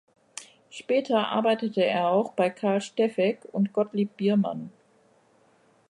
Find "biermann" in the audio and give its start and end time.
4.17-4.71